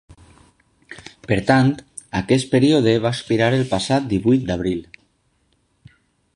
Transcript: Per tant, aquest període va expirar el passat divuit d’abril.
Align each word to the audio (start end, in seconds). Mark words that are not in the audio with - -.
Per 1.31 1.37
tant, 1.49 1.69
aquest 2.21 2.49
període 2.55 2.95
va 3.05 3.13
expirar 3.17 3.53
el 3.61 3.69
passat 3.75 4.11
divuit 4.15 4.49
d’abril. 4.49 4.83